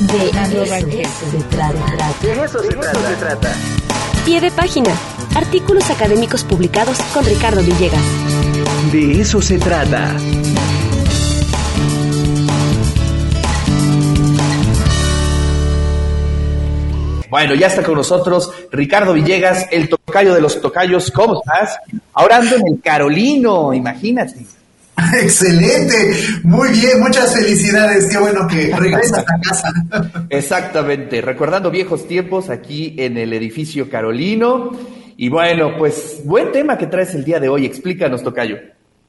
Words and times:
De 0.00 0.28
eso 0.28 0.66
se 1.30 1.38
trata. 1.44 2.12
De 2.20 2.44
eso 2.44 2.62
se 2.62 3.16
trata. 3.16 3.54
Pie 4.26 4.40
de 4.42 4.50
página. 4.50 4.90
Artículos 5.34 5.88
académicos 5.88 6.44
publicados 6.44 6.98
con 7.14 7.24
Ricardo 7.24 7.62
Villegas. 7.62 8.02
De 8.92 9.20
eso 9.22 9.40
se 9.40 9.58
trata. 9.58 10.14
Bueno, 17.30 17.54
ya 17.54 17.68
está 17.68 17.82
con 17.82 17.94
nosotros 17.94 18.50
Ricardo 18.70 19.14
Villegas, 19.14 19.66
el 19.70 19.88
tocayo 19.88 20.34
de 20.34 20.42
los 20.42 20.60
tocayos. 20.60 21.10
¿Cómo 21.10 21.40
estás? 21.40 21.78
Ahora 22.12 22.36
ando 22.36 22.56
en 22.56 22.66
el 22.74 22.80
Carolino, 22.82 23.72
imagínate. 23.72 24.44
Excelente, 25.22 26.14
muy 26.42 26.70
bien, 26.70 27.00
muchas 27.00 27.34
felicidades, 27.34 28.06
qué 28.06 28.18
bueno 28.18 28.46
que 28.46 28.74
regresas 28.74 29.24
a 29.26 29.40
casa. 29.40 29.72
Exactamente, 30.30 31.20
recordando 31.20 31.70
viejos 31.70 32.08
tiempos 32.08 32.48
aquí 32.48 32.94
en 32.98 33.18
el 33.18 33.32
edificio 33.32 33.90
Carolino. 33.90 34.70
Y 35.18 35.28
bueno, 35.28 35.72
pues 35.78 36.20
buen 36.24 36.52
tema 36.52 36.78
que 36.78 36.86
traes 36.86 37.14
el 37.14 37.24
día 37.24 37.40
de 37.40 37.48
hoy, 37.48 37.66
explícanos, 37.66 38.22
Tocayo. 38.22 38.56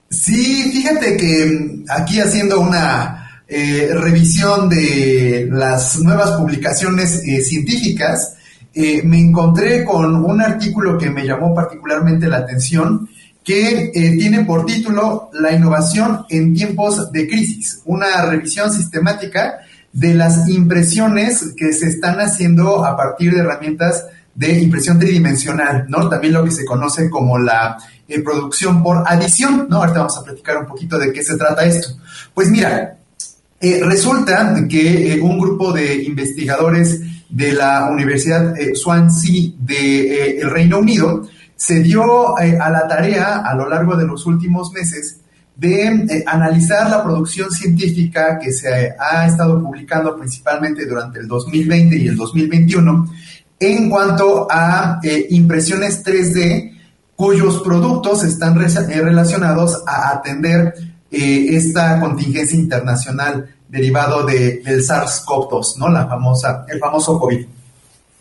Sí, 0.10 0.72
fíjate 0.72 1.18
que 1.18 1.84
aquí 1.90 2.20
haciendo 2.20 2.62
una 2.62 3.44
eh, 3.48 3.90
revisión 3.94 4.70
de 4.70 5.48
las 5.52 5.99
nuevas 5.99 6.32
publicaciones 6.32 7.22
eh, 7.26 7.41
científicas, 7.41 8.35
eh, 8.74 9.02
me 9.04 9.20
encontré 9.20 9.84
con 9.84 10.16
un 10.16 10.41
artículo 10.41 10.98
que 10.98 11.10
me 11.10 11.26
llamó 11.26 11.54
particularmente 11.54 12.27
la 12.27 12.38
atención 12.38 13.10
que 13.48 13.92
eh, 13.94 14.18
tiene 14.20 14.44
por 14.44 14.66
título 14.66 15.30
La 15.32 15.54
innovación 15.54 16.26
en 16.28 16.54
tiempos 16.54 17.14
de 17.14 17.30
crisis, 17.30 17.82
una 17.86 18.26
revisión 18.26 18.74
sistemática 18.74 19.60
de 19.94 20.16
las 20.16 20.50
impresiones 20.50 21.54
que 21.55 21.72
se 21.72 21.88
están 21.88 22.20
haciendo 22.20 22.84
a 22.84 22.98
partir 22.98 23.34
de 23.34 23.40
herramientas 23.40 24.05
de 24.36 24.60
impresión 24.60 24.99
tridimensional, 24.99 25.86
¿no? 25.88 26.10
También 26.10 26.34
lo 26.34 26.44
que 26.44 26.52
se 26.52 26.66
conoce 26.66 27.10
como 27.10 27.40
la 27.40 27.77
eh, 28.05 28.20
producción 28.20 28.84
por 28.84 29.05
adición, 29.08 29.68
¿no? 29.70 29.77
Ahorita 29.77 29.99
vamos 29.99 30.18
a 30.18 30.24
platicar 30.26 30.58
un 30.58 30.66
poquito 30.66 30.99
de 30.99 31.14
qué 31.14 31.24
se 31.24 31.38
trata 31.38 31.64
esto. 31.64 31.98
Pues 32.34 32.49
mira, 32.49 32.98
eh, 33.62 33.80
resulta 33.82 34.58
que 34.70 35.21
un 35.24 35.40
grupo 35.40 35.71
de 35.71 36.04
investigadores 36.04 36.99
de 37.30 37.54
la 37.54 37.90
Universidad 37.90 38.54
Swansea 38.74 39.54
de 39.58 40.41
el 40.41 40.49
Reino 40.49 40.80
Unido 40.80 41.30
se 41.58 41.82
dio 41.82 42.38
eh, 42.40 42.58
a 42.58 42.70
la 42.70 42.88
tarea 42.88 43.38
a 43.40 43.55
lo 43.55 43.68
largo 43.68 43.98
de 43.98 44.05
los 44.05 44.26
últimos 44.27 44.72
meses 44.72 45.18
de 45.55 45.88
eh, 45.88 46.24
analizar 46.27 46.88
la 46.90 47.04
producción 47.04 47.49
científica 47.49 48.38
que 48.38 48.54
se 48.54 48.94
ha 48.98 49.26
estado 49.26 49.62
publicando 49.62 50.16
principalmente 50.16 50.86
durante 50.86 51.20
el 51.20 51.27
2020 51.27 51.98
y 51.98 52.08
el 52.08 52.16
2021 52.16 53.10
en 53.60 53.90
cuanto 53.90 54.48
a 54.49 54.99
eh, 55.02 55.26
impresiones 55.32 56.05
3D 56.05 56.77
cuyos 57.16 57.62
productos 57.62 58.24
están 58.24 58.55
relacionados 58.55 59.84
a 59.88 60.12
atender 60.12 60.76
esta 61.10 61.99
contingencia 61.99 62.60
internacional 62.60 63.49
derivado 63.68 64.24
de, 64.24 64.62
del 64.64 64.84
SARS-CoV-2, 64.84 65.78
¿no? 65.78 65.90
La 65.90 66.06
famosa, 66.06 66.66
el 66.68 66.78
famoso 66.78 67.18
COVID. 67.18 67.47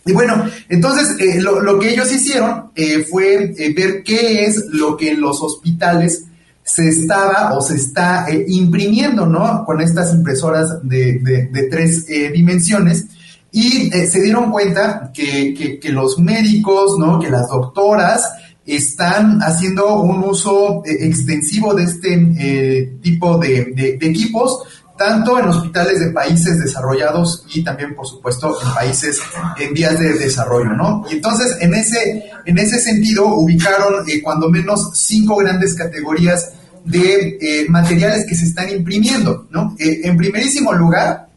Y 0.06 0.12
bueno, 0.12 0.44
entonces 0.68 1.16
eh, 1.18 1.40
lo, 1.40 1.78
que 1.80 1.90
ellos 1.90 2.12
hicieron 2.12 2.70
eh, 2.76 3.04
fue 3.10 3.52
eh, 3.58 3.74
ver 3.74 4.04
qué 4.04 4.44
es 4.44 4.66
lo 4.70 4.96
que 4.96 5.10
en 5.10 5.20
los 5.20 5.42
hospitales 5.42 6.26
se 6.62 6.88
estaba 6.88 7.56
o 7.56 7.60
se 7.60 7.74
está 7.74 8.26
imprimiendo, 8.46 9.26
¿no? 9.26 9.64
Con 9.64 9.80
estas 9.80 10.12
impresoras 10.14 10.68
de, 10.82 11.68
tres 11.70 12.06
dimensiones. 12.06 13.06
Y 13.52 13.90
se 13.90 14.20
dieron 14.20 14.50
cuenta 14.50 15.12
que, 15.14 15.78
que, 15.80 15.88
los 15.90 16.18
médicos, 16.18 16.98
¿no? 16.98 17.20
Que 17.20 17.30
las 17.30 17.48
doctoras 17.48 18.28
están 18.66 19.38
haciendo 19.42 20.00
un 20.02 20.24
uso 20.24 20.82
extensivo 20.84 21.72
de 21.72 21.84
este 21.84 22.98
tipo 23.00 23.38
de 23.38 23.98
equipos 24.00 24.64
tanto 24.96 25.38
en 25.38 25.48
hospitales 25.48 26.00
de 26.00 26.10
países 26.10 26.58
desarrollados 26.58 27.44
y 27.54 27.62
también, 27.62 27.94
por 27.94 28.06
supuesto, 28.06 28.56
en 28.62 28.74
países 28.74 29.20
en 29.58 29.74
vías 29.74 29.98
de 29.98 30.14
desarrollo, 30.14 30.70
¿no? 30.70 31.04
Y 31.10 31.16
entonces, 31.16 31.56
en 31.60 31.74
ese, 31.74 32.24
en 32.44 32.58
ese 32.58 32.78
sentido, 32.80 33.26
ubicaron 33.26 34.08
eh, 34.08 34.22
cuando 34.22 34.48
menos 34.48 34.90
cinco 34.94 35.36
grandes 35.36 35.74
categorías 35.74 36.52
de 36.84 37.38
eh, 37.40 37.66
materiales 37.68 38.26
que 38.26 38.34
se 38.34 38.46
están 38.46 38.70
imprimiendo, 38.70 39.46
¿no? 39.50 39.76
Eh, 39.78 40.00
en 40.04 40.16
primerísimo 40.16 40.72
lugar, 40.72 41.28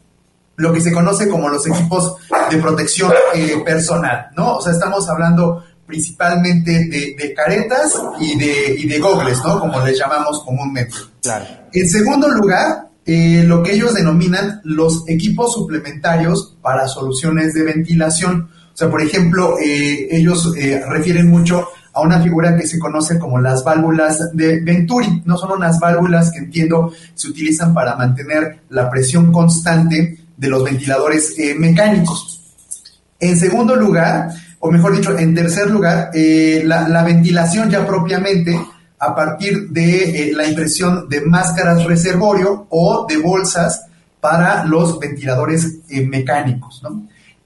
lo 0.56 0.72
que 0.72 0.80
se 0.80 0.92
conoce 0.92 1.28
como 1.28 1.48
los 1.48 1.66
equipos 1.66 2.16
de 2.50 2.58
protección 2.58 3.12
personal, 3.64 4.26
¿no? 4.36 4.56
O 4.56 4.62
sea, 4.62 4.72
estamos 4.72 5.08
hablando 5.08 5.64
principalmente 5.86 6.86
de, 6.88 7.34
caretas 7.34 7.94
y 8.20 8.38
de, 8.38 8.74
y 8.78 8.86
de 8.86 8.98
gogles, 8.98 9.38
¿no? 9.44 9.58
Como 9.58 9.80
les 9.84 9.98
llamamos 9.98 10.42
comúnmente. 10.44 10.94
Claro. 11.22 11.46
En 11.72 11.88
segundo 11.88 12.28
lugar, 12.28 12.89
eh, 12.89 12.89
lo 13.06 13.62
que 13.62 13.74
ellos 13.74 13.94
denominan 13.94 14.60
los 14.64 15.04
equipos 15.08 15.54
suplementarios 15.54 16.56
para 16.62 16.86
soluciones 16.86 17.54
de 17.54 17.64
ventilación. 17.64 18.48
O 18.72 18.76
sea, 18.76 18.90
por 18.90 19.02
ejemplo, 19.02 19.58
eh, 19.58 20.08
ellos 20.10 20.52
eh, 20.56 20.82
refieren 20.88 21.28
mucho 21.28 21.68
a 21.92 22.02
una 22.02 22.22
figura 22.22 22.56
que 22.56 22.66
se 22.66 22.78
conoce 22.78 23.18
como 23.18 23.40
las 23.40 23.64
válvulas 23.64 24.34
de 24.34 24.60
Venturi. 24.60 25.22
No 25.24 25.36
son 25.36 25.52
unas 25.52 25.80
válvulas 25.80 26.30
que 26.30 26.38
entiendo 26.38 26.92
se 27.14 27.28
utilizan 27.28 27.74
para 27.74 27.96
mantener 27.96 28.60
la 28.68 28.88
presión 28.88 29.32
constante 29.32 30.18
de 30.36 30.48
los 30.48 30.62
ventiladores 30.62 31.34
mecánicos. 31.58 32.54
En 33.18 33.36
segundo 33.36 33.74
lugar, 33.74 34.30
o 34.60 34.70
mejor 34.70 34.96
dicho, 34.96 35.18
en 35.18 35.34
tercer 35.34 35.68
lugar, 35.68 36.10
la 36.14 37.02
ventilación 37.02 37.68
ya 37.68 37.84
propiamente 37.86 38.58
a 39.00 39.14
partir 39.14 39.70
de 39.70 40.28
eh, 40.28 40.32
la 40.34 40.46
impresión 40.46 41.08
de 41.08 41.22
máscaras 41.22 41.84
reservorio 41.84 42.66
o 42.68 43.06
de 43.08 43.16
bolsas 43.16 43.86
para 44.20 44.66
los 44.66 44.98
ventiladores 44.98 45.78
eh, 45.88 46.04
mecánicos. 46.06 46.82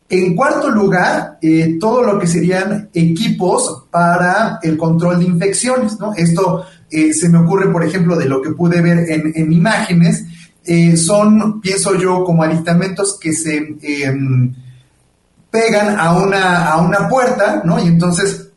En 0.08 0.34
cuarto 0.34 0.68
lugar, 0.68 1.38
eh, 1.40 1.78
todo 1.78 2.02
lo 2.02 2.18
que 2.18 2.26
serían 2.26 2.90
equipos 2.92 3.84
para 3.90 4.58
el 4.62 4.76
control 4.76 5.20
de 5.20 5.26
infecciones. 5.26 5.96
Esto 6.16 6.64
se 6.90 7.28
me 7.28 7.38
ocurre, 7.38 7.70
por 7.70 7.84
ejemplo, 7.84 8.16
de 8.16 8.26
lo 8.26 8.42
que 8.42 8.50
pude 8.50 8.80
ver 8.80 9.06
en, 9.08 9.52
imágenes. 9.52 10.24
son, 10.96 11.60
pienso 11.60 11.96
yo, 11.96 12.22
como 12.22 12.42
aditamentos 12.42 13.18
que 13.20 13.32
se 13.32 13.76
em, 13.82 14.54
pegan 15.50 15.98
a 15.98 16.16
una, 16.16 16.68
a 16.68 16.80
una 16.80 17.08
puerta, 17.08 17.62
¿no? 17.64 17.80
Y 17.80 17.88
entonces 17.88 18.50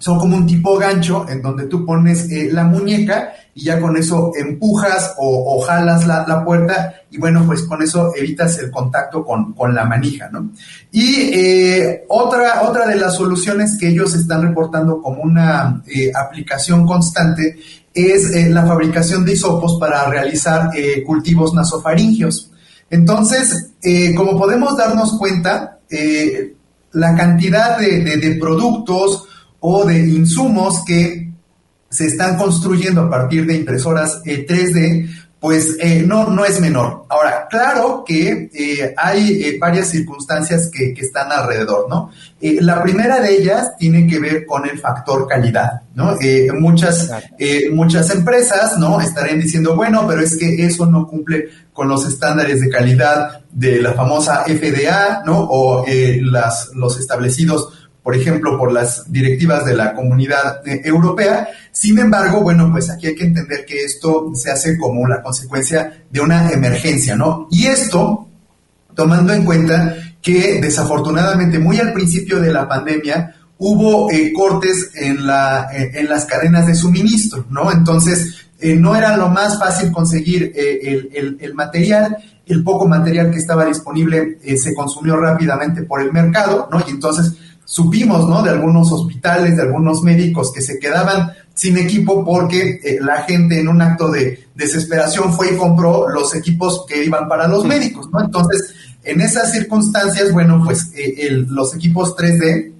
son 0.00 0.18
como 0.18 0.34
un 0.34 0.46
tipo 0.46 0.78
gancho 0.78 1.26
en 1.28 1.42
donde 1.42 1.66
tú 1.66 1.84
pones 1.84 2.30
eh, 2.30 2.48
la 2.50 2.64
muñeca 2.64 3.34
y 3.54 3.64
ya 3.64 3.78
con 3.78 3.96
eso 3.98 4.32
empujas 4.34 5.14
o, 5.18 5.60
jalas 5.60 6.06
la, 6.06 6.42
puerta 6.42 6.94
y 7.10 7.18
bueno, 7.18 7.44
pues 7.46 7.62
con 7.64 7.82
eso 7.82 8.10
evitas 8.16 8.58
el 8.60 8.70
contacto 8.70 9.22
con, 9.22 9.74
la 9.74 9.84
manija, 9.84 10.30
¿no? 10.30 10.52
Y 10.90 11.30
eh, 11.34 12.04
otra, 12.08 12.62
otra 12.62 12.86
de 12.86 12.96
las 12.96 13.14
soluciones 13.14 13.76
que 13.78 13.88
ellos 13.88 14.14
están 14.14 14.42
reportando 14.42 15.02
como 15.02 15.22
una 15.22 15.82
eh, 15.86 16.10
aplicación 16.14 16.86
constante 16.86 17.58
es 17.92 18.50
la 18.50 18.64
fabricación 18.64 19.26
de 19.26 19.32
hisopos 19.34 19.76
para 19.78 20.06
realizar 20.08 20.70
cultivos 21.04 21.52
nasofaringios. 21.52 22.52
Entonces, 22.88 23.72
como 24.16 24.38
podemos 24.38 24.76
darnos 24.76 25.18
cuenta, 25.18 25.80
la 26.92 27.16
cantidad 27.16 27.78
de 27.78 28.38
productos, 28.40 29.26
o 29.60 29.84
de 29.84 29.98
insumos 29.98 30.82
que 30.84 31.30
se 31.90 32.06
están 32.06 32.36
construyendo 32.36 33.02
a 33.02 33.10
partir 33.10 33.46
de 33.46 33.56
impresoras 33.56 34.22
3D, 34.24 34.76
eh, 34.76 35.10
pues 35.40 35.76
eh, 35.80 36.04
no, 36.06 36.28
no 36.28 36.44
es 36.44 36.60
menor. 36.60 37.06
Ahora, 37.08 37.46
claro 37.48 38.04
que 38.06 38.50
eh, 38.52 38.94
hay 38.96 39.58
varias 39.58 39.88
circunstancias 39.88 40.70
que, 40.70 40.92
que, 40.92 41.00
están 41.00 41.32
alrededor, 41.32 41.88
¿no? 41.88 42.10
la 42.40 42.82
primera 42.82 43.20
de 43.20 43.36
ellas 43.36 43.72
tiene 43.78 44.06
que 44.06 44.18
ver 44.18 44.46
con 44.46 44.68
el 44.68 44.78
factor 44.78 45.26
calidad, 45.26 45.82
¿no? 45.94 46.16
muchas, 46.58 47.10
muchas 47.72 48.10
empresas, 48.10 48.78
¿no? 48.78 48.98
Estarían 48.98 49.40
diciendo, 49.40 49.76
bueno, 49.76 50.06
pero 50.08 50.22
es 50.22 50.38
que 50.38 50.64
eso 50.64 50.86
no 50.86 51.06
cumple 51.06 51.48
con 51.72 51.88
los 51.88 52.06
estándares 52.06 52.60
de 52.62 52.70
calidad 52.70 53.42
de 53.50 53.82
la 53.82 53.92
famosa 53.92 54.44
FDA, 54.44 55.22
¿no? 55.26 55.38
O 55.50 55.84
las, 55.86 56.70
los 56.74 56.98
establecidos 56.98 57.79
por 58.10 58.16
ejemplo, 58.16 58.58
por 58.58 58.72
las 58.72 59.04
directivas 59.06 59.64
de 59.64 59.76
la 59.76 59.94
comunidad 59.94 60.66
eh, 60.66 60.80
europea. 60.82 61.46
Sin 61.70 61.96
embargo, 61.96 62.40
bueno, 62.40 62.68
pues 62.72 62.90
aquí 62.90 63.06
hay 63.06 63.14
que 63.14 63.22
entender 63.22 63.64
que 63.64 63.84
esto 63.84 64.32
se 64.34 64.50
hace 64.50 64.76
como 64.76 65.06
la 65.06 65.22
consecuencia 65.22 66.02
de 66.10 66.20
una 66.20 66.50
emergencia, 66.50 67.14
¿no? 67.14 67.46
Y 67.52 67.66
esto, 67.66 68.26
tomando 68.96 69.32
en 69.32 69.44
cuenta 69.44 69.94
que 70.20 70.60
desafortunadamente 70.60 71.60
muy 71.60 71.78
al 71.78 71.92
principio 71.92 72.40
de 72.40 72.52
la 72.52 72.66
pandemia 72.66 73.36
hubo 73.58 74.10
eh, 74.10 74.32
cortes 74.32 74.90
en, 74.96 75.24
la, 75.24 75.68
eh, 75.72 75.92
en 75.94 76.08
las 76.08 76.24
cadenas 76.24 76.66
de 76.66 76.74
suministro, 76.74 77.46
¿no? 77.48 77.70
Entonces, 77.70 78.48
no 78.60 78.96
era 78.96 79.16
lo 79.16 79.28
más 79.28 79.56
fácil 79.56 79.92
conseguir 79.92 80.52
el, 80.54 81.54
material, 81.54 82.16
el 82.44 82.62
poco 82.62 82.86
material 82.86 83.30
que 83.30 83.38
estaba 83.38 83.64
disponible 83.64 84.36
se 84.58 84.74
consumió 84.74 85.16
rápidamente 85.16 85.84
por 85.84 86.02
el 86.02 86.12
mercado, 86.12 86.68
¿no? 86.70 86.82
Y 86.86 86.90
entonces 86.90 87.32
supimos, 87.70 88.28
¿no? 88.28 88.42
De 88.42 88.50
algunos 88.50 88.90
hospitales, 88.90 89.54
de 89.54 89.62
algunos 89.62 90.02
médicos 90.02 90.52
que 90.52 90.60
se 90.60 90.80
quedaban 90.80 91.30
sin 91.54 91.78
equipo 91.78 92.24
porque 92.24 92.80
la 93.00 93.22
gente 93.22 93.60
en 93.60 93.68
un 93.68 93.80
acto 93.80 94.10
de 94.10 94.48
desesperación 94.56 95.32
fue 95.32 95.54
y 95.54 95.56
compró 95.56 96.08
los 96.08 96.34
equipos 96.34 96.84
que 96.88 97.04
iban 97.04 97.28
para 97.28 97.46
los 97.46 97.64
médicos, 97.64 98.10
¿no? 98.10 98.24
Entonces, 98.24 98.74
en 99.04 99.20
esas 99.20 99.52
circunstancias, 99.52 100.32
bueno, 100.32 100.60
pues 100.64 100.90
los 101.46 101.72
equipos 101.76 102.16
3D 102.16 102.72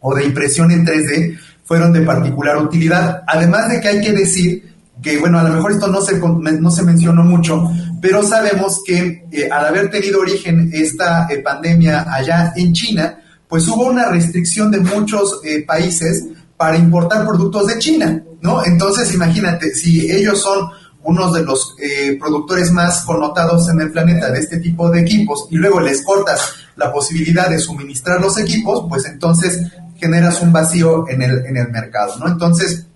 o 0.00 0.12
de 0.16 0.24
impresión 0.24 0.72
en 0.72 0.84
3D 0.84 1.38
fueron 1.62 1.92
de 1.92 2.00
particular 2.00 2.56
utilidad. 2.56 3.22
Además 3.28 3.68
de 3.68 3.80
que 3.80 3.86
hay 3.88 4.00
que 4.00 4.12
decir 4.14 4.74
que, 5.00 5.16
bueno, 5.18 5.38
a 5.38 5.44
lo 5.44 5.54
mejor 5.54 5.70
esto 5.70 5.86
no 5.86 6.00
se, 6.00 6.18
no 6.18 6.70
se 6.72 6.82
mencionó 6.82 7.22
mucho, 7.22 7.70
pero 8.02 8.24
sabemos 8.24 8.82
que 8.84 9.26
eh, 9.30 9.48
al 9.48 9.66
haber 9.66 9.90
tenido 9.90 10.18
origen 10.18 10.70
esta 10.72 11.28
eh, 11.30 11.38
pandemia 11.38 12.12
allá 12.12 12.52
en 12.56 12.72
China, 12.72 13.20
pues 13.48 13.66
hubo 13.68 13.86
una 13.86 14.08
restricción 14.08 14.70
de 14.70 14.80
muchos 14.80 15.40
eh, 15.44 15.62
países 15.62 16.24
para 16.56 16.76
importar 16.76 17.26
productos 17.26 17.66
de 17.66 17.78
China, 17.78 18.22
¿no? 18.40 18.64
Entonces, 18.64 19.12
imagínate, 19.14 19.74
si 19.74 20.10
ellos 20.10 20.40
son 20.40 20.70
unos 21.02 21.34
de 21.34 21.42
los 21.42 21.76
productores 22.18 22.70
más 22.70 23.04
connotados 23.04 23.68
en 23.68 23.80
el 23.80 23.92
planeta 23.92 24.30
de 24.30 24.40
este 24.40 24.58
tipo 24.58 24.90
de 24.90 25.00
equipos 25.00 25.48
y 25.50 25.56
luego 25.56 25.78
les 25.80 26.02
cortas 26.02 26.54
la 26.76 26.90
posibilidad 26.90 27.50
de 27.50 27.58
suministrar 27.58 28.20
los 28.20 28.38
equipos, 28.38 28.86
pues 28.88 29.04
entonces 29.04 29.60
generas 29.96 30.40
un 30.40 30.52
vacío 30.52 31.08
en 31.08 31.22
el, 31.22 31.44
en 31.46 31.56
el 31.56 31.68
mercado, 31.68 32.16
¿no? 32.18 32.28
Entonces, 32.28 32.86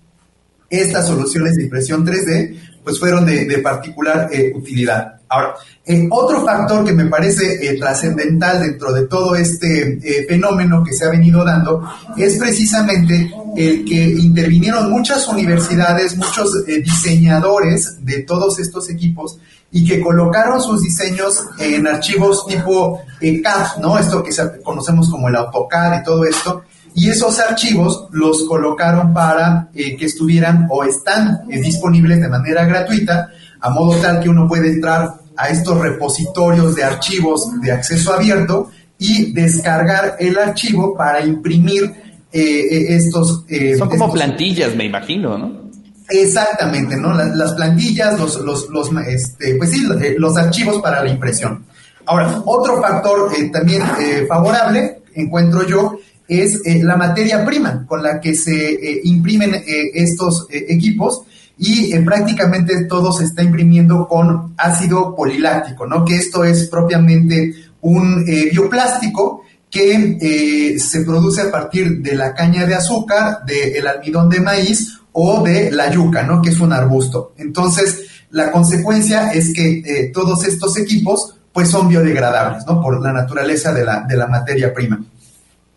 estas 0.69 1.07
soluciones 1.07 1.55
de 1.55 1.63
impresión 1.63 2.05
3D 2.05 2.59
pues 2.83 2.99
fueron 2.99 3.25
de, 3.25 3.57
particular 3.59 4.29
eh, 4.31 4.51
utilidad. 4.55 5.18
Ahora, 5.29 5.55
eh, 5.85 6.07
otro 6.09 6.43
factor 6.43 6.83
que 6.83 6.93
me 6.93 7.05
parece 7.05 7.53
eh, 7.61 7.77
trascendental 7.77 8.61
dentro 8.61 8.91
de 8.91 9.07
todo 9.07 9.35
este 9.35 10.25
fenómeno 10.27 10.83
que 10.83 10.93
se 10.93 11.05
ha 11.05 11.09
venido 11.09 11.45
dando 11.45 11.83
es 12.17 12.37
precisamente 12.37 13.31
el 13.55 13.85
que 13.85 13.95
intervinieron 13.95 14.91
muchas 14.91 15.27
universidades, 15.27 16.17
muchos 16.17 16.65
diseñadores 16.65 18.03
de 18.03 18.23
todos 18.23 18.59
estos 18.59 18.89
equipos 18.89 19.39
y 19.71 19.85
que 19.85 20.01
colocaron 20.01 20.61
sus 20.61 20.81
diseños 20.81 21.39
en 21.59 21.87
archivos 21.87 22.45
tipo 22.47 23.01
CAD, 23.19 23.81
¿no? 23.81 23.97
Esto 23.97 24.23
que 24.23 24.31
conocemos 24.63 25.09
como 25.09 25.29
el 25.29 25.35
AutoCAD 25.35 26.01
y 26.01 26.03
todo 26.03 26.25
esto, 26.25 26.63
y 26.95 27.09
esos 27.09 27.39
archivos 27.39 28.07
los 28.11 28.43
colocaron 28.45 29.13
para 29.13 29.69
eh, 29.73 29.95
que 29.95 30.05
estuvieran 30.05 30.67
o 30.69 30.83
están 30.83 31.41
eh, 31.49 31.61
disponibles 31.61 32.19
de 32.19 32.27
manera 32.27 32.65
gratuita, 32.65 33.29
a 33.59 33.69
modo 33.69 33.95
tal 33.99 34.21
que 34.21 34.29
uno 34.29 34.47
puede 34.47 34.69
entrar 34.69 35.15
a 35.35 35.49
estos 35.49 35.79
repositorios 35.79 36.75
de 36.75 36.83
archivos 36.83 37.49
de 37.61 37.71
acceso 37.71 38.13
abierto 38.13 38.69
y 38.97 39.31
descargar 39.31 40.17
el 40.19 40.37
archivo 40.37 40.95
para 40.95 41.21
imprimir 41.25 41.91
eh, 42.31 42.95
estos... 42.95 43.45
Son 43.77 43.89
como 43.89 44.11
plantillas, 44.11 44.75
me 44.75 44.85
imagino, 44.85 45.37
¿no? 45.37 45.69
Exactamente, 46.09 46.97
¿no? 46.97 47.13
Las, 47.13 47.53
plantillas, 47.53 48.19
los, 48.19 48.41
los, 48.41 48.67
los, 48.69 48.89
este, 49.07 49.55
pues 49.55 49.71
sí, 49.71 49.87
los 50.17 50.37
archivos 50.37 50.81
para 50.81 51.03
la 51.03 51.09
impresión. 51.09 51.65
Ahora, 52.05 52.41
otro 52.45 52.81
factor 52.81 53.31
también 53.51 53.83
favorable, 54.27 55.03
encuentro 55.13 55.65
yo, 55.67 55.99
es 56.29 56.61
eh, 56.63 56.81
la 56.83 56.95
materia 56.95 57.43
prima 57.43 57.85
con 57.87 58.03
la 58.03 58.21
que 58.21 58.35
se 58.35 58.73
eh, 58.73 59.01
imprimen 59.03 59.55
eh, 59.55 59.91
estos 59.95 60.47
equipos 60.51 61.23
y 61.61 61.93
prácticamente 61.99 62.85
todo 62.85 63.11
se 63.11 63.25
está 63.25 63.43
imprimiendo 63.43 64.07
con 64.07 64.53
ácido 64.57 65.13
poliláctico, 65.13 65.85
¿no? 65.85 66.05
Que 66.05 66.15
esto 66.15 66.45
es 66.45 66.67
propiamente 66.67 67.53
un 67.81 68.23
bioplástico 68.23 69.43
que 69.69 70.77
se 70.79 71.01
produce 71.01 71.41
a 71.41 71.51
partir 71.51 72.01
de 72.01 72.15
la 72.15 72.33
caña 72.33 72.65
de 72.65 72.75
azúcar, 72.75 73.43
del 73.45 73.85
almidón 73.85 74.29
de 74.29 74.39
maíz 74.39 74.99
o 75.11 75.43
de 75.43 75.69
la 75.69 75.91
yuca, 75.91 76.23
¿no? 76.23 76.41
Que 76.41 76.49
es 76.49 76.59
un 76.61 76.71
arbusto. 76.71 77.33
Entonces, 77.37 78.05
la 78.31 78.51
consecuencia 78.51 79.31
es 79.31 79.53
que 79.53 80.11
todos 80.13 80.45
estos 80.45 80.77
equipos 80.77 81.35
pues 81.51 81.69
son 81.69 81.89
biodegradables, 81.89 82.65
¿no? 82.67 82.81
Por 82.81 83.01
la 83.01 83.11
naturaleza 83.11 83.73
de 83.73 83.83
la, 83.83 84.05
de 84.07 84.15
la 84.15 84.27
materia 84.27 84.73
prima. 84.73 85.03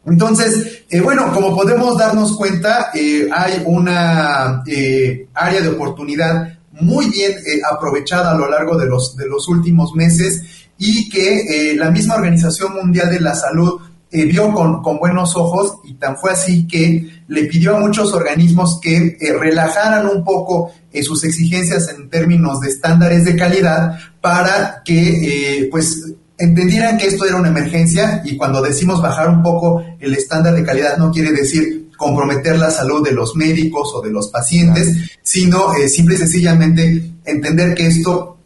Entonces, 0.05 0.85
eh, 0.91 1.01
bueno, 1.01 1.33
como 1.33 1.55
podemos 1.55 1.97
darnos 1.97 2.37
cuenta, 2.37 2.91
eh, 2.95 3.29
hay 3.33 3.63
una 3.65 4.63
eh, 4.67 5.29
área 5.35 5.61
de 5.61 5.69
oportunidad 5.69 6.59
muy 6.73 7.09
bien 7.11 7.35
aprovechada 7.71 8.33
a 8.33 8.35
lo 8.35 8.49
largo 8.49 8.77
de 8.77 8.87
los, 8.87 9.17
de 9.17 9.29
los 9.29 9.47
últimos 9.47 9.95
meses 9.95 10.43
y 10.79 11.09
que 11.11 11.75
la 11.77 11.91
misma 11.91 12.15
Organización 12.15 12.75
Mundial 12.75 13.11
de 13.11 13.21
la 13.21 13.35
Salud 13.35 13.79
vio 14.11 14.53
con, 14.53 14.83
con, 14.83 14.99
buenos 14.99 15.37
ojos 15.37 15.75
y 15.85 15.95
tan 15.95 16.17
fue 16.17 16.33
así 16.33 16.67
que 16.67 17.23
le 17.29 17.45
pidió 17.45 17.77
a 17.77 17.81
muchos 17.81 18.15
organismos 18.15 18.81
que 18.81 19.17
relajaran 19.39 20.07
un 20.07 20.25
poco 20.25 20.73
sus 21.03 21.23
exigencias 21.25 21.91
en 21.91 22.09
términos 22.09 22.61
de 22.61 22.71
estándares 22.71 23.27
de 23.27 23.37
calidad 23.37 23.99
para 24.23 24.83
que 24.83 25.69
pues 25.71 26.15
entendieran 26.43 26.99
que 26.99 27.07
esto 27.07 27.25
era 27.25 27.37
una 27.37 27.49
emergencia 27.49 28.21
y 28.25 28.37
cuando 28.37 28.61
decimos 28.61 29.01
bajar 29.01 29.29
un 29.29 29.43
poco 29.43 29.85
el 30.01 30.15
estándar 30.15 30.55
de 30.55 30.65
calidad 30.65 30.97
no 30.97 31.13
quiere 31.13 31.31
decir 31.31 31.89
comprometer 31.97 32.59
la 32.59 32.71
salud 32.71 33.05
de 33.05 33.13
los 33.13 33.37
médicos 33.37 33.93
o 33.95 34.03
de 34.03 34.11
los 34.11 34.29
pacientes, 34.29 34.97
sino 35.23 35.73
eh, 35.75 35.89
simple 35.89 36.17
y 36.17 36.19
sencillamente 36.19 37.13
entender 37.25 37.75
que 37.75 37.87
esto 37.87 38.39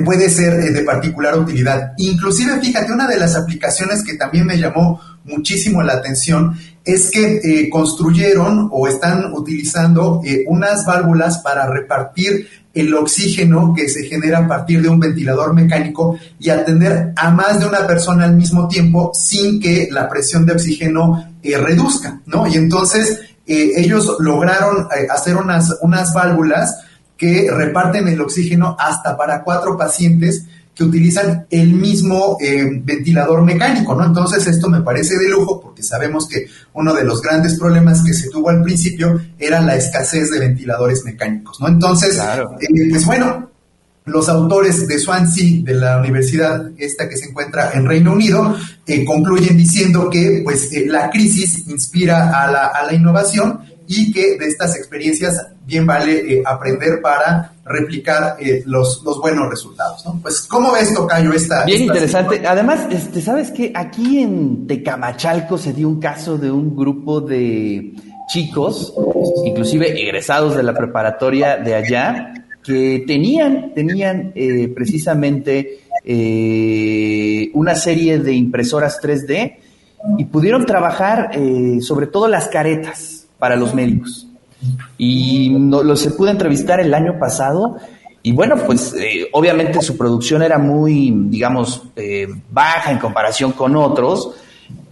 puede 0.00 0.30
ser 0.30 0.54
eh, 0.54 0.70
de 0.70 0.82
particular 0.82 1.38
utilidad. 1.38 1.92
Inclusive, 1.98 2.60
fíjate, 2.60 2.92
una 2.92 3.06
de 3.06 3.18
las 3.18 3.36
aplicaciones 3.36 4.02
que 4.02 4.14
también 4.14 4.46
me 4.46 4.58
llamó 4.58 5.00
muchísimo 5.24 5.82
la 5.82 5.94
atención 5.94 6.56
es 6.84 7.10
que 7.10 7.40
eh, 7.44 7.70
construyeron 7.70 8.68
o 8.72 8.88
están 8.88 9.32
utilizando 9.34 10.20
unas 10.48 10.84
válvulas 10.84 11.38
para 11.38 11.68
repartir 11.68 12.48
el 12.74 12.94
oxígeno 12.94 13.74
que 13.74 13.88
se 13.88 14.04
genera 14.04 14.38
a 14.38 14.48
partir 14.48 14.80
de 14.82 14.88
un 14.88 14.98
ventilador 14.98 15.54
mecánico 15.54 16.18
y 16.38 16.50
atender 16.50 17.12
a 17.16 17.30
más 17.30 17.60
de 17.60 17.66
una 17.66 17.86
persona 17.86 18.24
al 18.24 18.34
mismo 18.34 18.66
tiempo 18.68 19.12
sin 19.14 19.60
que 19.60 19.88
la 19.90 20.08
presión 20.08 20.46
de 20.46 20.52
oxígeno 20.52 21.34
eh, 21.42 21.58
reduzca, 21.58 22.20
¿no? 22.26 22.46
Y 22.46 22.54
entonces 22.54 23.20
eh, 23.46 23.72
ellos 23.76 24.16
lograron 24.20 24.86
eh, 24.96 25.06
hacer 25.10 25.36
unas, 25.36 25.76
unas 25.82 26.14
válvulas 26.14 26.78
que 27.22 27.48
reparten 27.52 28.08
el 28.08 28.20
oxígeno 28.20 28.76
hasta 28.80 29.16
para 29.16 29.44
cuatro 29.44 29.76
pacientes 29.78 30.44
que 30.74 30.82
utilizan 30.82 31.46
el 31.50 31.72
mismo 31.72 32.36
eh, 32.40 32.68
ventilador 32.82 33.42
mecánico, 33.42 33.94
¿no? 33.94 34.04
Entonces 34.04 34.44
esto 34.48 34.68
me 34.68 34.80
parece 34.80 35.16
de 35.16 35.28
lujo 35.28 35.60
porque 35.60 35.84
sabemos 35.84 36.26
que 36.26 36.48
uno 36.72 36.92
de 36.92 37.04
los 37.04 37.22
grandes 37.22 37.56
problemas 37.56 38.02
que 38.02 38.12
se 38.12 38.28
tuvo 38.28 38.50
al 38.50 38.64
principio 38.64 39.20
era 39.38 39.60
la 39.60 39.76
escasez 39.76 40.32
de 40.32 40.40
ventiladores 40.40 41.04
mecánicos, 41.04 41.60
¿no? 41.60 41.68
Entonces, 41.68 42.18
eh, 42.18 42.88
pues 42.90 43.06
bueno, 43.06 43.50
los 44.06 44.28
autores 44.28 44.88
de 44.88 44.98
Swansea, 44.98 45.62
de 45.62 45.74
la 45.74 45.98
universidad 45.98 46.72
esta 46.76 47.08
que 47.08 47.16
se 47.16 47.26
encuentra 47.26 47.70
en 47.74 47.86
Reino 47.86 48.14
Unido, 48.14 48.56
eh, 48.84 49.04
concluyen 49.04 49.56
diciendo 49.56 50.10
que 50.10 50.40
pues 50.42 50.70
la 50.88 51.08
crisis 51.08 51.68
inspira 51.68 52.42
a 52.42 52.50
la, 52.50 52.66
a 52.66 52.84
la 52.84 52.92
innovación 52.92 53.60
y 53.92 54.12
que 54.12 54.38
de 54.38 54.46
estas 54.46 54.76
experiencias 54.76 55.46
bien 55.66 55.86
vale 55.86 56.34
eh, 56.34 56.42
aprender 56.44 57.00
para 57.02 57.52
replicar 57.64 58.36
eh, 58.40 58.62
los, 58.66 59.02
los, 59.04 59.18
buenos 59.20 59.50
resultados, 59.50 60.04
¿no? 60.04 60.18
Pues, 60.20 60.40
¿cómo 60.42 60.72
ves, 60.72 60.92
Tocayo, 60.94 61.32
esta... 61.32 61.64
Bien 61.64 61.82
interesante. 61.82 62.42
Además, 62.46 62.86
este, 62.90 63.20
¿sabes 63.20 63.50
qué? 63.50 63.72
Aquí 63.74 64.20
en 64.20 64.66
Tecamachalco 64.66 65.58
se 65.58 65.72
dio 65.72 65.88
un 65.88 66.00
caso 66.00 66.38
de 66.38 66.50
un 66.50 66.74
grupo 66.74 67.20
de 67.20 67.92
chicos, 68.28 68.94
inclusive 69.44 70.00
egresados 70.00 70.56
de 70.56 70.62
la 70.62 70.74
preparatoria 70.74 71.58
de 71.58 71.74
allá, 71.74 72.32
que 72.64 73.04
tenían, 73.06 73.74
tenían 73.74 74.32
eh, 74.34 74.72
precisamente 74.74 75.80
una 77.54 77.76
serie 77.76 78.18
de 78.18 78.32
impresoras 78.32 78.98
3D 79.00 79.56
y 80.18 80.24
pudieron 80.24 80.66
trabajar 80.66 81.30
sobre 81.80 82.08
todo 82.08 82.26
las 82.26 82.48
caretas 82.48 83.21
para 83.42 83.56
los 83.56 83.74
médicos. 83.74 84.28
Y 84.96 85.48
no, 85.50 85.82
lo 85.82 85.96
se 85.96 86.12
pudo 86.12 86.30
entrevistar 86.30 86.78
el 86.78 86.94
año 86.94 87.18
pasado 87.18 87.76
y 88.22 88.30
bueno, 88.30 88.54
pues 88.64 88.94
eh, 88.94 89.26
obviamente 89.32 89.82
su 89.82 89.96
producción 89.96 90.44
era 90.44 90.58
muy, 90.58 91.12
digamos, 91.26 91.82
eh, 91.96 92.28
baja 92.52 92.92
en 92.92 92.98
comparación 92.98 93.50
con 93.50 93.74
otros, 93.74 94.30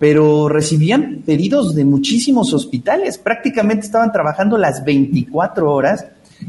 pero 0.00 0.48
recibían 0.48 1.22
pedidos 1.24 1.76
de 1.76 1.84
muchísimos 1.84 2.52
hospitales, 2.52 3.18
prácticamente 3.18 3.86
estaban 3.86 4.10
trabajando 4.10 4.58
las 4.58 4.84
24 4.84 5.72
horas 5.72 6.06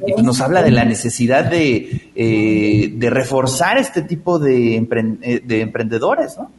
y 0.07 0.13
pues 0.13 0.25
nos 0.25 0.41
habla 0.41 0.63
de 0.63 0.71
la 0.71 0.85
necesidad 0.85 1.45
de, 1.45 2.09
eh, 2.15 2.97
reforzar 3.11 3.77
este 3.77 4.01
tipo 4.01 4.39
de, 4.39 5.41
de 5.45 5.61
emprendedores, 5.61 6.35
¿no? 6.35 6.49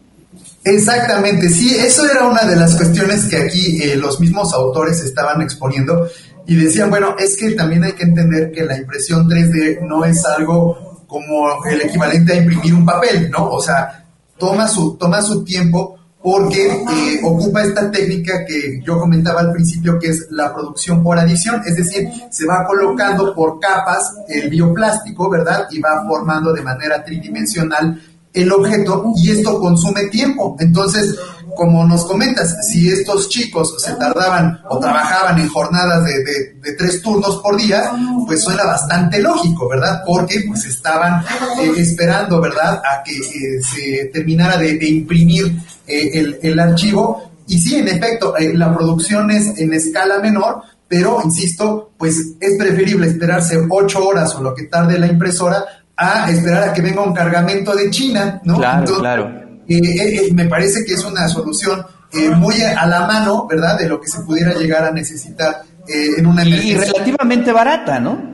Exactamente, 0.65 1.49
sí, 1.49 1.75
eso 1.75 2.05
era 2.09 2.29
una 2.29 2.45
de 2.45 2.55
las 2.55 2.77
cuestiones 2.77 3.25
que 3.25 3.37
aquí 3.37 3.83
eh, 3.83 3.97
los 3.97 4.21
mismos 4.21 4.53
autores 4.53 5.01
estaban 5.01 5.43
exponiendo, 5.43 6.09
Y 6.47 6.57
decían, 6.57 6.91
bueno, 6.91 7.15
es 7.19 7.37
que 7.37 7.53
también 7.53 7.85
hay 7.85 7.93
que 7.93 8.03
entender 8.03 8.51
que 8.51 8.65
la 8.65 8.77
impresión 8.77 9.29
3D 9.29 9.81
no 9.87 10.05
es 10.05 10.25
algo 10.25 11.05
como 11.07 11.65
el 11.67 11.83
equivalente 11.83 12.33
a 12.33 12.37
imprimir 12.37 12.75
un 12.75 12.85
papel, 12.85 13.31
¿no? 13.31 13.49
O 13.51 13.61
sea, 13.61 14.07
toma 14.39 14.67
su, 14.67 14.97
toma 14.97 15.23
su 15.23 15.45
tiempo 15.45 15.99
porque 16.23 16.67
eh, 16.67 17.21
ocupa 17.25 17.63
esta 17.63 17.91
técnica 17.91 18.45
que 18.47 18.81
yo 18.85 18.99
comentaba 18.99 19.41
al 19.41 19.53
principio, 19.53 19.99
que 19.99 20.09
es 20.09 20.29
la 20.31 20.55
producción 20.55 21.03
por 21.03 21.19
adición, 21.19 21.63
es 21.67 21.77
decir, 21.77 22.09
se 22.31 22.47
va 22.47 22.65
colocando 22.65 23.35
por 23.35 23.59
capas 23.59 24.15
el 24.29 24.49
bioplástico, 24.49 25.29
¿verdad? 25.29 25.67
Y 25.71 25.81
va 25.81 26.05
formando 26.07 26.53
de 26.53 26.63
manera 26.63 27.05
tridimensional 27.05 28.01
el 28.33 28.53
objeto 28.53 29.13
y 29.17 29.31
esto 29.31 29.61
consume 29.61 30.07
tiempo. 30.07 30.57
Entonces, 30.59 31.17
como 31.55 31.85
nos 31.87 32.05
comentas, 32.07 32.57
si 32.67 32.89
estos 32.89 33.29
chicos 33.29 33.75
se 33.79 33.93
tardaban 33.95 34.61
o 34.69 34.79
trabajaban 34.79 35.39
en 35.39 35.49
jornadas 35.49 36.05
de, 36.05 36.73
tres 36.77 37.03
turnos 37.03 37.39
por 37.43 37.57
día, 37.57 37.93
pues 38.27 38.43
suena 38.43 38.65
bastante 38.65 39.21
lógico, 39.21 39.69
¿verdad? 39.69 40.03
Porque 40.07 40.45
pues 40.47 40.65
estaban 40.65 41.23
eh, 41.61 41.73
esperando, 41.77 42.41
¿verdad?, 42.41 42.81
a 42.85 43.03
que 43.03 43.17
eh, 43.17 43.63
se 43.63 44.11
terminara 44.13 44.57
de, 44.57 44.89
imprimir 44.89 45.53
eh, 45.87 46.39
el, 46.43 46.59
archivo. 46.59 47.31
Y 47.47 47.59
sí, 47.59 47.77
en 47.77 47.89
efecto, 47.89 48.35
la 48.55 48.75
producción 48.75 49.31
es 49.31 49.59
en 49.59 49.75
escala 49.75 50.21
menor, 50.21 50.63
pero 50.89 51.21
insisto, 51.23 51.91
pues 51.99 52.17
es 52.41 52.59
preferible 52.59 53.07
esperarse 53.07 53.59
ocho 53.69 54.07
horas 54.07 54.35
o 54.35 54.43
lo 54.43 54.55
que 54.55 54.65
tarde 54.65 54.99
la 54.99 55.07
impresora 55.07 55.65
a 55.97 56.31
esperar 56.31 56.69
a 56.69 56.73
que 56.73 56.83
venga 56.83 57.03
un 57.03 57.15
cargamento 57.15 57.75
de 57.75 57.91
China, 57.91 58.41
¿no? 58.45 58.57
Claro, 58.57 58.99
claro 58.99 59.43
eh, 59.69 60.27
eh, 60.27 60.33
me 60.33 60.47
parece 60.47 60.85
que 60.85 60.95
es 60.95 61.05
una 61.05 61.29
solución 61.29 61.85
eh, 62.13 62.31
muy 62.31 62.61
a 62.63 62.87
la 62.87 63.07
mano, 63.07 63.47
¿verdad? 63.47 63.79
De 63.79 63.89
lo 63.89 64.01
que 64.01 64.09
se 64.09 64.21
pudiera 64.21 64.55
llegar 64.55 64.85
a 64.85 64.91
necesitar 64.91 65.63
en 65.87 66.27
una 66.27 66.43
emergencia. 66.43 66.73
Y 66.73 66.79
relativamente 66.79 67.53
barata, 67.53 68.01
¿no? 68.01 68.33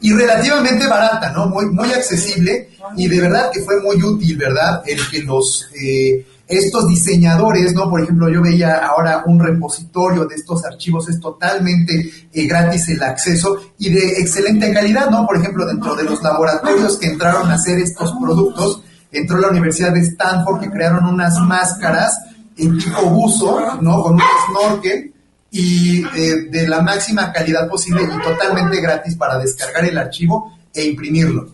Y 0.00 0.12
relativamente 0.12 0.86
barata, 0.86 1.30
¿no? 1.32 1.46
Muy, 1.46 1.66
muy 1.66 1.92
accesible 1.92 2.70
y 2.96 3.08
de 3.08 3.20
verdad 3.20 3.50
que 3.52 3.60
fue 3.60 3.80
muy 3.80 4.02
útil, 4.02 4.36
¿verdad? 4.36 4.82
El 4.86 4.98
que 5.10 5.22
los 5.22 5.68
estos 6.50 6.88
diseñadores, 6.88 7.72
¿no? 7.74 7.88
Por 7.88 8.02
ejemplo, 8.02 8.28
yo 8.28 8.42
veía 8.42 8.84
ahora 8.84 9.22
un 9.24 9.38
repositorio 9.38 10.26
de 10.26 10.34
estos 10.34 10.64
archivos, 10.64 11.08
es 11.08 11.20
totalmente 11.20 12.10
gratis 12.32 12.88
el 12.88 13.02
acceso 13.02 13.56
y 13.78 13.90
de 13.90 14.20
excelente 14.20 14.72
calidad, 14.72 15.08
¿no? 15.10 15.26
Por 15.26 15.36
ejemplo, 15.36 15.64
dentro 15.64 15.94
de 15.94 16.04
los 16.04 16.20
laboratorios 16.22 16.98
que 16.98 17.06
entraron 17.06 17.48
a 17.50 17.54
hacer 17.54 17.78
estos 17.78 18.12
productos, 18.20 18.82
entró 19.12 19.38
la 19.38 19.48
Universidad 19.48 19.92
de 19.92 20.00
Stanford 20.00 20.60
que 20.60 20.70
crearon 20.70 21.06
unas 21.06 21.38
máscaras 21.38 22.18
en 22.56 22.78
tipo 22.78 23.02
buzo, 23.02 23.78
¿no? 23.80 24.02
Con 24.02 24.14
un 24.14 24.22
snorkel 24.48 25.12
y 25.52 26.04
eh, 26.04 26.48
de 26.50 26.68
la 26.68 26.80
máxima 26.80 27.32
calidad 27.32 27.68
posible 27.68 28.02
y 28.02 28.22
totalmente 28.22 28.80
gratis 28.80 29.16
para 29.16 29.38
descargar 29.38 29.84
el 29.84 29.98
archivo 29.98 30.56
e 30.74 30.84
imprimirlo. 30.84 31.48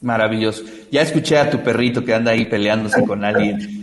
Maravilloso. 0.00 0.62
Ya 0.90 1.02
escuché 1.02 1.38
a 1.38 1.50
tu 1.50 1.62
perrito 1.62 2.04
que 2.04 2.14
anda 2.14 2.32
ahí 2.32 2.46
peleándose 2.46 3.04
con 3.04 3.24
alguien. 3.24 3.79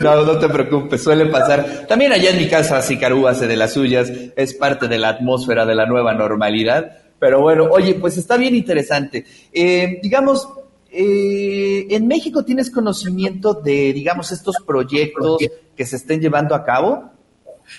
No, 0.00 0.24
no 0.24 0.38
te 0.38 0.48
preocupes, 0.48 1.02
suele 1.02 1.26
pasar. 1.26 1.86
También 1.88 2.12
allá 2.12 2.30
en 2.30 2.38
mi 2.38 2.48
casa 2.48 2.80
Sicarú 2.82 3.26
hace 3.28 3.46
de 3.46 3.56
las 3.56 3.72
suyas, 3.72 4.10
es 4.36 4.54
parte 4.54 4.88
de 4.88 4.98
la 4.98 5.10
atmósfera 5.10 5.66
de 5.66 5.74
la 5.74 5.86
nueva 5.86 6.14
normalidad 6.14 7.04
pero 7.24 7.40
bueno, 7.40 7.64
oye, 7.70 7.94
pues 7.94 8.18
está 8.18 8.36
bien 8.36 8.54
interesante. 8.54 9.24
Eh, 9.50 9.98
digamos, 10.02 10.46
eh, 10.90 11.86
¿en 11.88 12.06
México 12.06 12.44
tienes 12.44 12.70
conocimiento 12.70 13.54
de, 13.54 13.94
digamos, 13.94 14.30
estos 14.30 14.56
proyectos 14.66 15.38
que 15.74 15.86
se 15.86 15.96
estén 15.96 16.20
llevando 16.20 16.54
a 16.54 16.62
cabo? 16.62 17.12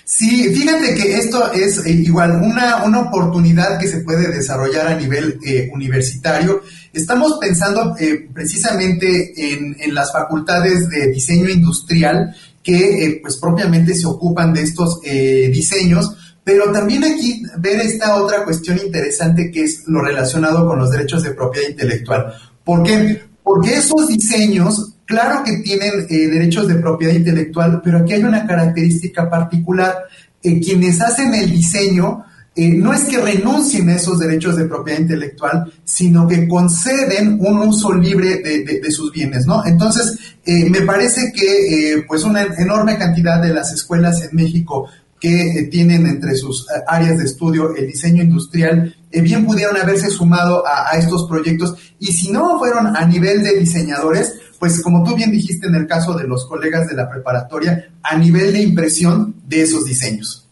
Sí, 0.02 0.52
fíjate 0.52 0.96
que 0.96 1.16
esto 1.16 1.52
es 1.52 1.86
eh, 1.86 1.92
igual 1.92 2.42
una, 2.42 2.82
una, 2.82 3.02
oportunidad 3.02 3.78
que 3.78 3.86
se 3.86 4.00
puede 4.00 4.34
desarrollar 4.34 4.88
a 4.88 4.96
nivel 4.96 5.38
universitario. 5.72 6.62
Estamos 6.96 7.38
pensando 7.40 7.94
precisamente 8.32 9.54
en, 9.54 9.94
las 9.94 10.12
facultades 10.12 10.88
de 10.88 11.08
diseño 11.08 11.48
industrial 11.48 12.34
que 12.62 13.20
pues 13.22 13.36
propiamente 13.36 13.94
se 13.94 14.06
ocupan 14.06 14.52
de 14.52 14.62
estos 14.62 15.00
diseños 15.02 16.16
pero 16.46 16.70
también 16.70 17.02
aquí 17.02 17.42
ver 17.58 17.80
esta 17.80 18.22
otra 18.22 18.44
cuestión 18.44 18.78
interesante 18.78 19.50
que 19.50 19.64
es 19.64 19.82
lo 19.88 20.00
relacionado 20.00 20.64
con 20.64 20.78
los 20.78 20.92
derechos 20.92 21.24
de 21.24 21.32
propiedad 21.32 21.70
intelectual. 21.70 22.32
¿Por 22.62 22.84
qué? 22.84 23.20
Porque 23.42 23.74
esos 23.74 24.06
diseños, 24.06 24.94
claro 25.06 25.42
que 25.42 25.56
tienen 25.64 26.06
eh, 26.08 26.28
derechos 26.28 26.68
de 26.68 26.76
propiedad 26.76 27.14
intelectual, 27.14 27.80
pero 27.82 27.98
aquí 27.98 28.12
hay 28.12 28.22
una 28.22 28.46
característica 28.46 29.28
particular. 29.28 30.04
Eh, 30.40 30.60
quienes 30.60 31.00
hacen 31.00 31.34
el 31.34 31.50
diseño 31.50 32.24
eh, 32.56 32.70
no 32.70 32.92
es 32.92 33.04
que 33.04 33.18
renuncien 33.18 33.88
a 33.90 33.96
esos 33.96 34.18
derechos 34.18 34.56
de 34.56 34.64
propiedad 34.64 35.00
intelectual, 35.00 35.72
sino 35.84 36.26
que 36.26 36.48
conceden 36.48 37.38
un 37.40 37.58
uso 37.58 37.92
libre 37.92 38.38
de, 38.38 38.90
sus 38.90 39.12
bienes, 39.12 39.46
¿no? 39.46 39.64
Entonces, 39.64 40.18
me 40.46 40.80
parece 40.82 41.32
que 41.34 42.04
pues 42.08 42.24
una 42.24 42.42
enorme 42.42 42.96
cantidad 42.96 43.42
de 43.42 43.52
las 43.52 43.72
escuelas 43.72 44.22
en 44.22 44.34
México 44.34 44.88
que 45.20 45.58
eh, 45.58 45.62
tienen 45.64 46.06
entre 46.06 46.36
sus 46.36 46.62
eh, 46.62 46.82
áreas 46.86 47.18
de 47.18 47.24
estudio 47.24 47.74
el 47.74 47.86
diseño 47.86 48.22
industrial, 48.22 48.94
eh, 49.10 49.20
bien 49.20 49.46
pudieron 49.46 49.76
haberse 49.76 50.10
sumado 50.10 50.64
a, 50.66 50.96
estos 50.98 51.26
proyectos 51.28 51.76
y 51.98 52.12
si 52.12 52.30
no 52.30 52.58
fueron 52.58 52.96
a 52.96 53.06
nivel 53.06 53.42
de 53.42 53.58
diseñadores, 53.58 54.34
pues 54.58 54.82
como 54.82 55.02
tú 55.02 55.16
bien 55.16 55.30
dijiste 55.30 55.66
en 55.66 55.74
el 55.74 55.86
caso 55.86 56.14
de 56.14 56.26
los 56.26 56.46
colegas 56.46 56.88
de 56.88 56.94
la 56.94 57.08
preparatoria, 57.08 57.90
a 58.02 58.16
nivel 58.16 58.52
de 58.52 58.62
impresión 58.62 59.34
de 59.46 59.62
esos 59.62 59.84
diseños. 59.84 60.45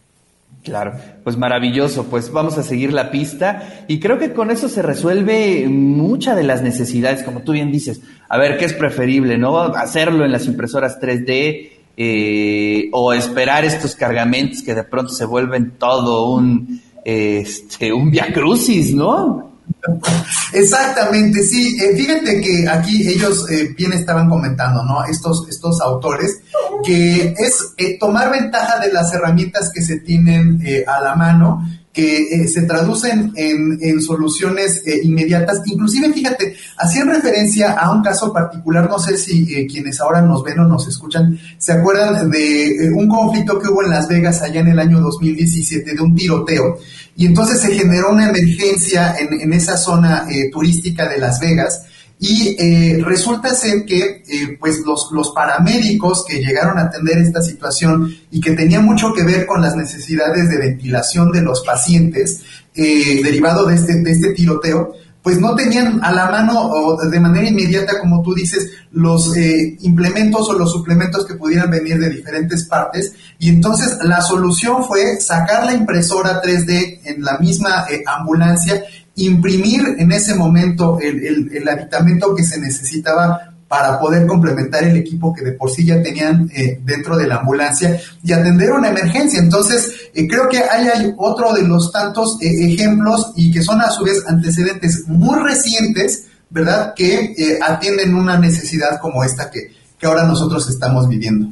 Claro, 0.64 0.94
pues 1.22 1.36
maravilloso, 1.36 2.06
pues 2.06 2.32
vamos 2.32 2.56
a 2.56 2.62
seguir 2.62 2.92
la 2.92 3.10
pista 3.10 3.84
y 3.86 4.00
creo 4.00 4.18
que 4.18 4.32
con 4.32 4.50
eso 4.50 4.70
se 4.70 4.80
resuelve 4.80 5.68
mucha 5.68 6.34
de 6.34 6.42
las 6.42 6.62
necesidades, 6.62 7.22
como 7.22 7.42
tú 7.42 7.52
bien 7.52 7.70
dices. 7.70 8.00
A 8.30 8.38
ver, 8.38 8.56
¿qué 8.56 8.64
es 8.64 8.72
preferible, 8.72 9.36
no? 9.36 9.58
Hacerlo 9.58 10.24
en 10.24 10.32
las 10.32 10.46
impresoras 10.46 10.98
3D, 10.98 11.70
eh, 11.96 12.88
o 12.92 13.12
esperar 13.12 13.64
estos 13.64 13.94
cargamentos 13.94 14.62
que 14.62 14.74
de 14.74 14.82
pronto 14.82 15.12
se 15.12 15.26
vuelven 15.26 15.74
todo 15.78 16.32
un, 16.32 16.80
este, 17.04 17.92
un 17.92 18.10
viacrucis, 18.10 18.94
¿no? 18.94 19.53
Exactamente, 20.52 21.42
sí. 21.42 21.76
Eh, 21.80 21.96
fíjate 21.96 22.40
que 22.40 22.68
aquí 22.68 23.08
ellos 23.08 23.50
eh, 23.50 23.74
bien 23.76 23.92
estaban 23.92 24.28
comentando, 24.28 24.82
¿no? 24.84 25.04
Estos, 25.04 25.48
estos 25.48 25.80
autores, 25.80 26.40
que 26.84 27.34
es 27.38 27.74
tomar 27.98 28.30
ventaja 28.30 28.78
de 28.78 28.92
las 28.92 29.12
herramientas 29.12 29.70
que 29.72 29.82
se 29.82 30.00
tienen 30.00 30.62
a 30.86 31.00
la 31.00 31.14
mano 31.14 31.64
que 31.94 32.22
eh, 32.22 32.48
se 32.48 32.62
traducen 32.62 33.32
en, 33.36 34.02
soluciones 34.02 34.82
eh, 34.84 35.00
inmediatas. 35.04 35.62
Inclusive, 35.64 36.12
fíjate, 36.12 36.56
hacían 36.76 37.08
referencia 37.08 37.72
a 37.72 37.92
un 37.92 38.02
caso 38.02 38.32
particular, 38.32 38.88
no 38.90 38.98
sé 38.98 39.16
si 39.16 39.54
eh, 39.54 39.66
quienes 39.68 40.00
ahora 40.00 40.20
nos 40.20 40.42
ven 40.42 40.58
o 40.58 40.64
nos 40.64 40.88
escuchan, 40.88 41.38
se 41.56 41.72
acuerdan 41.72 42.28
de 42.28 42.90
un 42.92 43.06
conflicto 43.06 43.60
que 43.60 43.68
hubo 43.68 43.84
en 43.84 43.90
Las 43.90 44.08
Vegas 44.08 44.42
allá 44.42 44.60
en 44.60 44.68
el 44.68 44.78
año 44.80 45.00
2017, 45.00 45.94
de 45.94 46.02
un 46.02 46.16
tiroteo. 46.16 46.78
Y 47.16 47.26
entonces 47.26 47.60
se 47.60 47.74
generó 47.74 48.10
una 48.10 48.28
emergencia 48.28 49.16
en, 49.18 49.40
en 49.40 49.52
esa 49.52 49.76
zona 49.76 50.26
turística 50.52 51.08
de 51.08 51.18
Las 51.18 51.40
Vegas. 51.40 51.82
Y 52.18 52.56
eh, 52.58 53.02
resulta 53.04 53.54
ser 53.54 53.84
que 53.84 54.22
eh, 54.26 54.56
pues 54.58 54.80
los, 54.86 55.10
los 55.12 55.32
paramédicos 55.32 56.24
que 56.26 56.38
llegaron 56.38 56.78
a 56.78 56.84
atender 56.84 57.18
esta 57.18 57.42
situación 57.42 58.16
y 58.30 58.40
que 58.40 58.52
tenían 58.52 58.84
mucho 58.84 59.12
que 59.12 59.24
ver 59.24 59.46
con 59.46 59.60
las 59.60 59.76
necesidades 59.76 60.48
de 60.48 60.58
ventilación 60.58 61.32
de 61.32 61.42
los 61.42 61.62
pacientes 61.62 62.40
eh, 62.74 63.20
derivado 63.22 63.66
de 63.66 63.74
este, 63.74 64.00
de 64.00 64.10
este 64.10 64.32
tiroteo, 64.32 64.94
pues 65.24 65.40
no 65.40 65.54
tenían 65.54 66.04
a 66.04 66.12
la 66.12 66.30
mano 66.30 66.60
o 66.60 67.08
de 67.08 67.18
manera 67.18 67.48
inmediata, 67.48 67.98
como 67.98 68.20
tú 68.20 68.34
dices, 68.34 68.70
los 68.92 69.34
implementos 69.80 70.50
o 70.50 70.52
los 70.52 70.70
suplementos 70.70 71.24
que 71.24 71.34
pudieran 71.34 71.70
venir 71.70 71.98
de 71.98 72.10
diferentes 72.10 72.66
partes. 72.66 73.14
Y 73.38 73.48
entonces 73.48 73.96
la 74.02 74.20
solución 74.20 74.84
fue 74.84 75.18
sacar 75.18 75.64
la 75.64 75.72
impresora 75.72 76.42
3D 76.42 77.00
en 77.04 77.24
la 77.24 77.38
misma 77.38 77.86
ambulancia 78.06 78.84
imprimir 79.16 79.94
en 79.98 80.12
ese 80.12 80.34
momento 80.34 80.98
el, 81.00 81.50
el, 81.52 81.68
aditamento 81.68 82.34
que 82.34 82.42
se 82.42 82.60
necesitaba 82.60 83.53
para 83.68 83.98
poder 83.98 84.26
complementar 84.26 84.84
el 84.84 84.96
equipo 84.96 85.32
que 85.32 85.42
de 85.42 85.52
por 85.52 85.70
sí 85.70 85.84
ya 85.86 86.02
tenían 86.02 86.50
eh, 86.54 86.80
dentro 86.84 87.16
de 87.16 87.26
la 87.26 87.36
ambulancia 87.36 87.98
y 88.22 88.32
atender 88.32 88.72
una 88.72 88.90
emergencia. 88.90 89.40
Entonces, 89.40 90.10
eh, 90.14 90.28
creo 90.28 90.48
que 90.48 90.58
hay, 90.58 90.88
hay, 90.88 91.14
otro 91.16 91.52
de 91.52 91.62
los 91.62 91.90
tantos 91.90 92.38
eh, 92.40 92.72
ejemplos 92.72 93.32
y 93.36 93.50
que 93.50 93.62
son 93.62 93.80
a 93.80 93.90
su 93.90 94.04
vez 94.04 94.22
antecedentes 94.28 95.04
muy 95.06 95.38
recientes, 95.38 96.26
¿verdad? 96.50 96.94
Que 96.94 97.58
atienden 97.66 98.14
una 98.14 98.38
necesidad 98.38 99.00
como 99.00 99.24
esta 99.24 99.50
que, 99.50 99.72
que 99.98 100.06
ahora 100.06 100.24
nosotros 100.24 100.68
estamos 100.68 101.08
viviendo. 101.08 101.48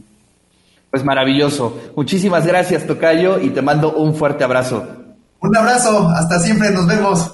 Pues 0.91 1.05
maravilloso. 1.05 1.77
Muchísimas 1.97 2.47
gracias, 2.47 2.87
Tocayo, 2.87 3.41
y 3.41 3.51
te 3.51 3.63
mando 3.63 3.95
un 3.95 4.15
fuerte 4.15 4.45
abrazo. 4.45 4.87
Un 5.41 5.57
abrazo, 5.57 6.09
hasta 6.11 6.39
siempre, 6.39 6.71
nos 6.71 6.87
vemos. 6.87 7.33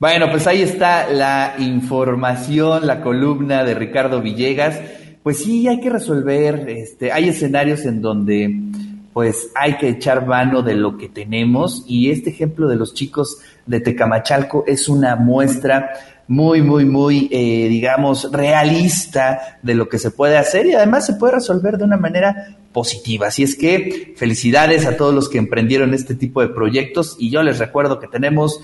Bueno, 0.00 0.30
pues 0.30 0.46
ahí 0.46 0.62
está 0.62 1.10
la 1.10 1.56
información, 1.58 2.86
la 2.86 3.02
columna 3.02 3.64
de 3.64 3.74
Ricardo 3.74 4.22
Villegas. 4.22 4.80
pues 5.22 5.40
sí 5.40 5.68
hay 5.68 5.78
que 5.78 5.90
resolver, 5.90 6.70
este, 6.70 7.12
hay 7.12 7.28
escenarios 7.28 7.84
en 7.84 8.00
donde 8.00 8.62
pues 9.12 9.50
hay 9.54 9.76
que 9.76 9.90
echar 9.90 10.26
mano 10.26 10.62
de 10.62 10.74
lo 10.74 10.96
que 10.96 11.10
tenemos 11.10 11.84
y 11.86 12.10
este 12.10 12.30
ejemplo 12.30 12.66
de 12.66 12.76
los 12.76 12.94
chicos 12.94 13.40
de 13.66 13.80
Tecamachalco 13.80 14.64
es 14.66 14.88
una 14.88 15.16
muestra 15.16 15.90
muy, 16.28 16.62
muy, 16.62 16.86
muy, 16.86 17.28
eh, 17.32 17.68
digamos, 17.68 18.30
realista 18.32 19.58
de 19.62 19.74
lo 19.74 19.88
que 19.88 19.98
se 19.98 20.12
puede 20.12 20.38
hacer 20.38 20.64
y 20.64 20.74
además 20.74 21.04
se 21.04 21.14
puede 21.14 21.34
resolver 21.34 21.76
de 21.76 21.84
una 21.84 21.96
manera 21.98 22.56
positiva. 22.72 23.26
Así 23.26 23.42
es 23.42 23.56
que 23.56 24.14
felicidades 24.16 24.86
a 24.86 24.96
todos 24.96 25.12
los 25.12 25.28
que 25.28 25.38
emprendieron 25.38 25.92
este 25.92 26.14
tipo 26.14 26.40
de 26.40 26.48
proyectos 26.48 27.16
y 27.18 27.30
yo 27.30 27.42
les 27.42 27.58
recuerdo 27.58 27.98
que 27.98 28.06
tenemos 28.06 28.62